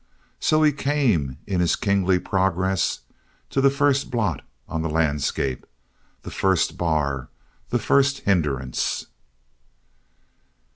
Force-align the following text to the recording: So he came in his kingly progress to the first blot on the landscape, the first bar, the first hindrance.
So 0.39 0.63
he 0.63 0.71
came 0.71 1.37
in 1.45 1.59
his 1.59 1.75
kingly 1.75 2.17
progress 2.17 3.01
to 3.51 3.61
the 3.61 3.69
first 3.69 4.09
blot 4.09 4.41
on 4.67 4.81
the 4.81 4.89
landscape, 4.89 5.67
the 6.23 6.31
first 6.31 6.75
bar, 6.75 7.29
the 7.69 7.77
first 7.77 8.21
hindrance. 8.21 9.05